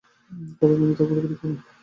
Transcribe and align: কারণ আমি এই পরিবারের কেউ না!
কারণ 0.59 0.77
আমি 0.77 0.91
এই 0.91 0.97
পরিবারের 0.99 1.33
কেউ 1.33 1.51
না! 1.51 1.61